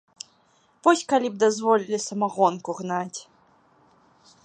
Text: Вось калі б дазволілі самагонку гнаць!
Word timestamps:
Вось 0.87 1.03
калі 1.11 1.27
б 1.33 1.37
дазволілі 1.45 1.97
самагонку 2.07 2.69
гнаць! 2.79 3.19